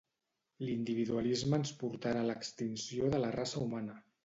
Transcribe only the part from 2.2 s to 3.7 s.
a l'extinció de la raça